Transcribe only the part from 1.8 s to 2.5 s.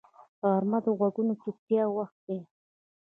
وخت وي